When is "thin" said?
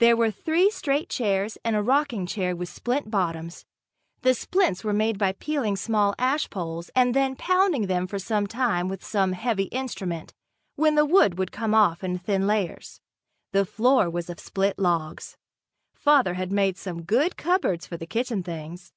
12.18-12.48